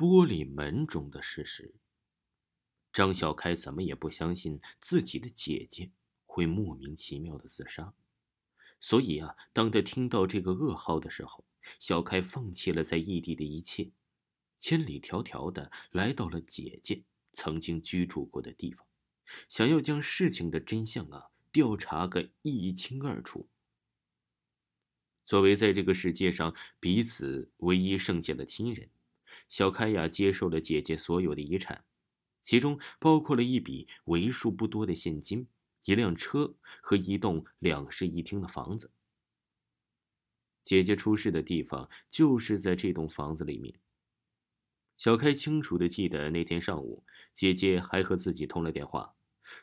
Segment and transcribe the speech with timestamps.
[0.00, 1.74] 玻璃门中的事实。
[2.90, 5.90] 张小开怎么也不相信自己的姐姐
[6.24, 7.92] 会莫名其妙的自杀，
[8.80, 11.44] 所以啊，当他听到这个噩耗的时候，
[11.78, 13.90] 小开放弃了在异地的一切，
[14.58, 17.02] 千里迢迢的来到了姐姐
[17.34, 18.86] 曾经居住过的地方，
[19.50, 23.50] 想要将事情的真相啊调查个一清二楚。
[25.26, 28.88] 作为在这个世界上彼此唯一剩下的亲人，
[29.50, 31.84] 小开呀接受了姐姐所有的遗产。
[32.42, 35.46] 其中包括了一笔为数不多的现金、
[35.84, 38.90] 一辆车和一栋两室一厅的房子。
[40.64, 43.74] 姐姐出事的地方就是在这栋房子里面。
[44.96, 49.14] 小开清楚的记得那天上午，姐姐还和自己通了电话，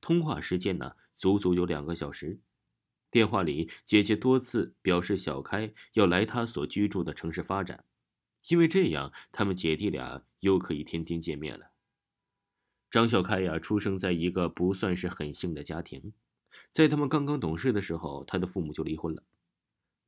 [0.00, 2.40] 通话时间呢足足有两个小时。
[3.10, 7.84] 电话里，姐姐多次表示小开要来她所居住的城市发展，
[8.48, 11.70] 因为这样他们姐弟俩又可以天天见面了。
[12.90, 16.12] 张小开呀，出生在一个不算是很幸的家庭，
[16.70, 19.22] 在他们刚刚懂事的时候，他的父母就离婚了。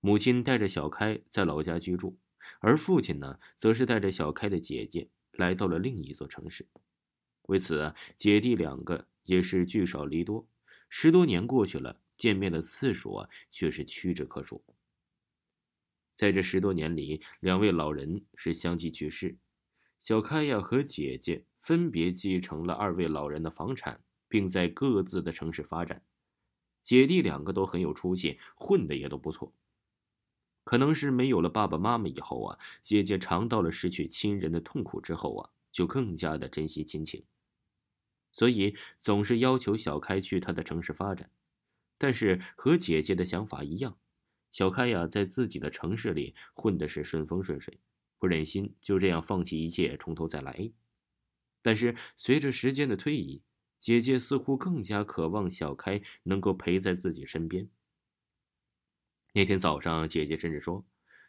[0.00, 2.16] 母亲带着小开在老家居住，
[2.60, 6.66] 而父亲呢，则是带着小开的姐姐来到了另一座城市。
[7.42, 10.48] 为此，姐弟两个也是聚少离多。
[10.88, 14.64] 十多年过去了，见面的次数啊，却是屈指可数。
[16.20, 19.38] 在这十多年里，两位老人是相继去世，
[20.02, 21.46] 小开呀和姐姐。
[21.62, 26.02] 分别继承了二位老人的房产，并在各自的城市发展。
[26.82, 29.54] 姐弟两个都很有出息，混的也都不错。
[30.64, 37.24] 可能是没有了爸爸妈妈以后啊，姐姐尝到了失去亲人的痛苦之后啊，就更加的珍惜亲情，
[38.30, 41.30] 所以总是要求小开去他的城市发展。
[41.96, 43.98] 但是和姐姐的想法一样，
[44.52, 47.78] 小开呀，在自己的城市里混的是顺风顺水，
[48.18, 50.72] 不忍心就这样放弃一切，从头再来。
[51.62, 53.42] 但是随着时间的推移，
[53.78, 57.68] 姐姐似乎更加渴望小开能够陪在自己身边。
[59.32, 60.84] 那天早上，姐姐甚至说，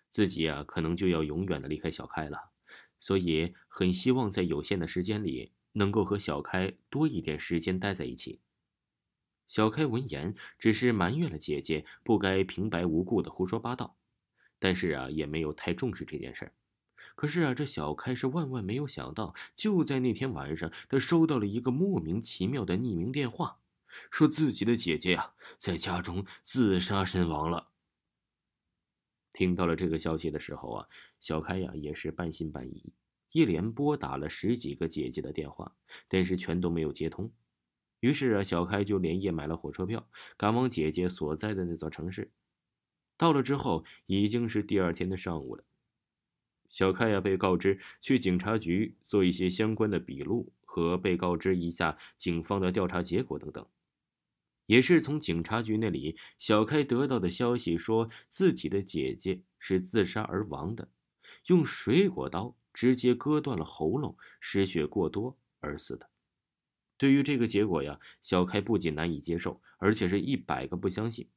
[0.09, 2.51] 自己啊可能就要永远的离开小开了，
[3.00, 8.40] 所以很希望在有限的时间里能够和小开多一点时间待在一起。
[9.51, 13.97] 小开闻言，只是埋怨了姐姐不该平白无故的胡说八道，
[14.59, 16.53] 但是啊也没有太重视这件事儿。
[17.16, 23.59] 可是啊，这小开是万万没有想到，就在那天晚上，他收到了一个莫名其妙的匿名电话，
[24.09, 27.68] 说自己的姐姐呀在家中自杀身亡了。
[29.33, 30.88] 听到了这个消息的时候啊，
[31.19, 32.94] 小开呀也是半信半疑，
[33.33, 35.75] 一连拨打了十几个姐姐的电话，
[36.07, 37.29] 但是全都没有接通。
[38.01, 42.29] 于是啊，小开就连夜买了火车票，赶往姐姐所在的那座城市。
[43.16, 45.63] 到了之后，已经是第二天的上午了。
[46.67, 53.66] 小开呀，被告知去警察局做一些相关的笔录，和被告知一下警方的调查结果等等。
[54.66, 60.89] 也是从警察局那里，小开得到的消息说，自己的姐姐是自杀而亡的，
[61.47, 66.09] 用水果刀直接割断了喉咙，失血过多而死的。
[67.01, 71.28] 对于这个结果呀，小开不仅难以接受，而且是一百个不相信。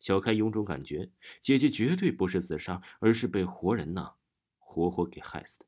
[0.00, 1.10] 小开有种感觉，
[1.42, 4.14] 姐姐绝对不是自杀，而是被活人呐。
[4.56, 5.66] 活活给害死的。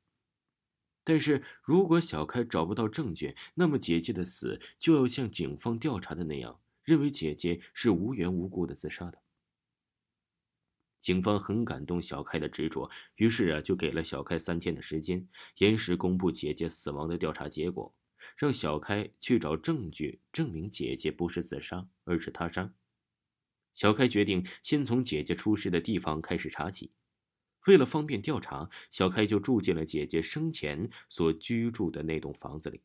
[1.05, 9.19] 但是如果小开找不到证据，那么姐姐的死就要像警方调查的那样，认为姐姐是无缘无故的自杀的。
[11.03, 17.95] 警方很感动小开的执着，于是啊，就给了小开三天的时间，延时公布姐姐死亡的调查结果，
[18.37, 22.73] 让小开去找证据证明姐姐不是自杀，而是他杀。
[23.75, 26.93] 小开决定先从姐姐出事的地方开始查起。
[27.67, 32.81] 为了方便调查，小开就住进了姐姐生前所居住的那栋房子里。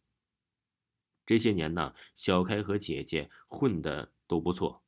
[1.26, 4.84] 这些年呢，小开和姐姐混的都不错，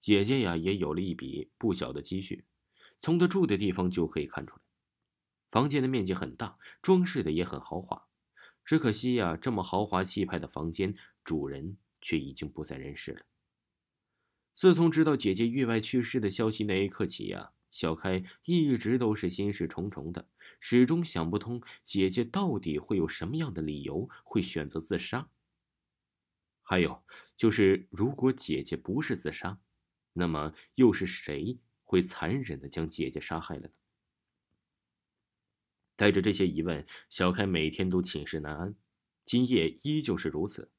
[0.00, 2.44] 姐姐呀也有了一笔不小的积蓄。
[3.00, 4.62] 从她住的地方就可以看出来，
[5.50, 8.05] 房间的面积很大，装饰的也很豪华。
[8.66, 13.22] 只可惜呀，这么豪华气派的房间，主人却已经不在人世了。
[14.52, 17.52] 自从知道姐姐意外去世的消息那一刻起呀。
[17.70, 20.30] 小开一直都是心事重重的，
[20.60, 25.28] 始终想不通姐姐到底会有什么样的理由会选择自杀。
[26.62, 27.04] 还有
[27.36, 29.60] 就是，如果姐姐不是自杀，
[30.14, 33.74] 那么又是谁会残忍的将姐姐杀害了呢？
[35.96, 38.74] 带着这些疑问，小开每天都寝食难安，
[39.24, 40.70] 今夜依旧是如此。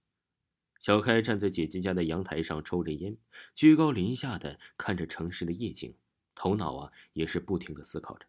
[0.79, 3.17] 小开站在姐姐家的阳台上抽着烟，
[3.55, 5.95] 居高临下的看着城市的夜景。
[6.35, 8.27] 头脑啊，也是不停的思考着。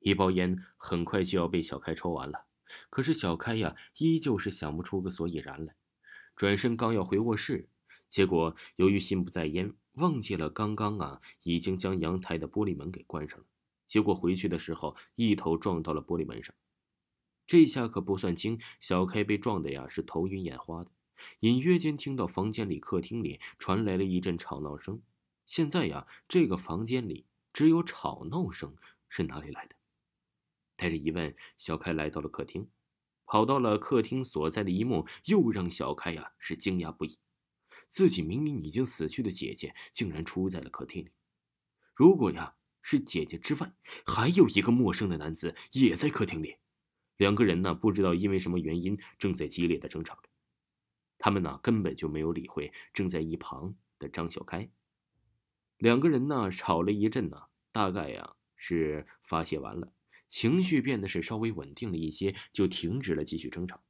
[0.00, 2.44] 一包烟很快就要被小开抽完了，
[2.90, 5.74] 可是小开呀，依旧是想不出个所以然来。
[6.36, 7.70] 转身刚要回卧室，
[8.10, 13.46] 结果由于心不在焉，忘记了刚刚啊已经将阳台的玻璃门给关上了。
[13.90, 16.54] 结果回去的时候，一头撞到了玻璃门上。
[17.44, 20.90] 这下可不算轻，小开被撞的呀是头晕眼花的，
[21.40, 25.02] 隐约间听到房间里、客厅里传来了一阵吵闹声。
[25.44, 28.76] 现在呀，这个房间里只有吵闹声，
[29.08, 29.74] 是哪里来的？
[30.76, 32.70] 带着疑问，小开来到了客厅，
[33.26, 37.18] 跑到了客厅所在的一幕，又让小开呀是惊讶不已。
[37.88, 41.10] 自己明明已经死去的姐姐，竟然出在了客厅里。
[41.92, 43.72] 如果呀是姐姐之外，
[44.04, 46.56] 还有一个陌生的男子也在客厅里。
[47.16, 50.28] 两个人呢，不知道因为什么原因，正在激烈的争吵着。
[51.18, 54.70] 他们呢，根本就没有理会正在一旁的张小开。
[55.76, 57.36] 两个人呢，吵了一阵呢，
[57.72, 59.92] 大概呀是发泄完了，
[60.28, 63.82] 情绪变得是稍微稳定了一些，就停止了继续争吵。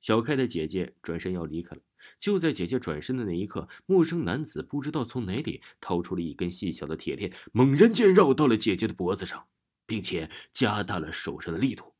[0.00, 1.82] 小开的姐姐转身要离开了，
[2.18, 9.46] 就在姐姐转身的那一刻，陌生男子不知道从哪里掏出了一根细小的铁链，猛然间绕到了姐姐的脖子上，
[9.86, 11.94] 并且加大了手上的力度。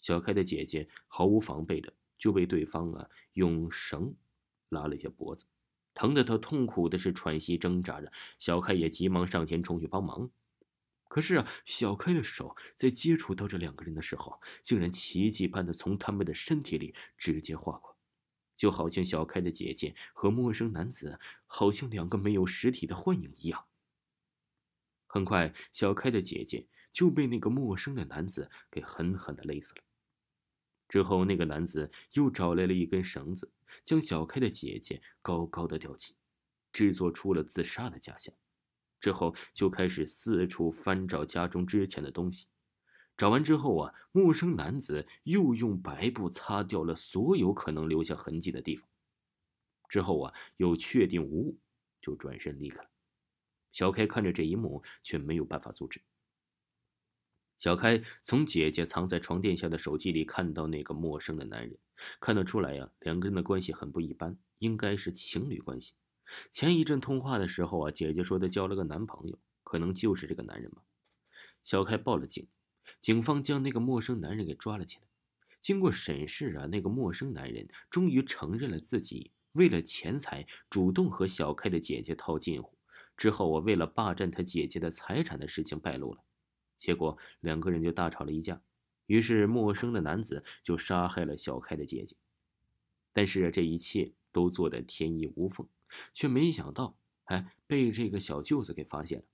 [0.00, 4.14] 小开的姐姐毫无防备的就被对方啊用绳
[4.70, 5.44] 拉了一下脖子，
[5.92, 8.10] 疼得她痛苦的是喘息挣扎着。
[8.38, 10.30] 小开也急忙上前冲去帮忙，
[11.08, 17.89] 可是啊，小开的手在接触到这两个人的时候，竟然奇迹般的从他们的身体里直接划过，
[18.60, 23.64] 就好像小开的姐姐和陌生男子好像两个没有实体的幻影一样。
[25.06, 29.82] 很快，小开的姐姐就被那个陌生的男子给狠狠的勒死了。
[30.90, 33.50] 之后，那个男子又找来了一根绳子，
[33.82, 36.14] 将小开的姐姐高高的吊起，
[36.70, 38.34] 制作出了自杀的假象。
[39.00, 42.46] 之后就开始四处翻找家中值钱的东西。
[43.20, 48.88] 找完之后啊，陌生男子又用白布擦掉了所有可能留下痕迹的地方。
[49.90, 51.58] 之后啊，又确定无误，
[52.00, 52.88] 就转身离开了。
[53.72, 56.00] 小开看着这一幕，却没有办法阻止。
[57.58, 61.78] 小开从姐姐藏在床垫下的手机里看到那个陌生的男人，
[62.20, 65.92] 看得出来呀，两个人的关系很不一般，应该是情侣关系。
[66.54, 70.82] 前一阵通话的时候啊，姐姐说她交了个男朋友，可能就是这个男人吧。
[71.64, 72.48] 小开报了警，
[73.00, 75.02] 警方将那个陌生男人给抓了起来。
[75.60, 82.76] 经过审视啊，那个陌生男人终于承认了自己为了钱财主动和小开的姐姐套近乎，
[83.16, 86.22] 之后我为了霸占他姐姐的财产的事情败露了。
[86.78, 88.58] 结果两个人就大吵了一架，
[89.06, 92.16] 于是陌生的男子就杀害了小开的姐姐。
[93.12, 95.66] 但是这一切都做得天衣无缝，
[96.14, 99.24] 却没想到，哎，被这个小舅子给发现了。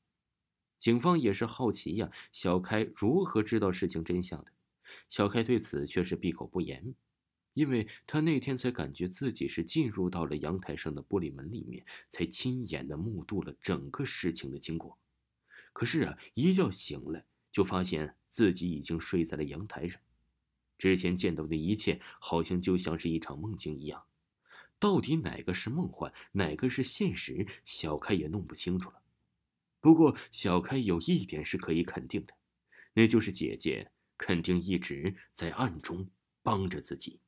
[0.86, 4.52] 警方也是好奇呀，小开如何知道事情真相的？
[5.10, 6.94] 小开对此却是闭口不言，
[7.54, 14.96] 因为他那天才感觉自己是进入到了阳台上的玻璃门里面，才亲眼的目睹了整个事情的经过。
[15.72, 17.24] 可是啊，一觉醒来。
[17.50, 20.00] 就发现自己已经睡在了阳台上，
[20.78, 24.04] 之前见到的一切好像就像是一场梦境一样，
[24.78, 29.02] 到底哪个是梦幻，哪个是现实，小开也弄不清楚了。
[29.80, 32.34] 不过小开有一点是可以肯定的，
[32.94, 36.10] 那就是姐姐肯定一直在暗中
[36.42, 37.20] 帮着自己。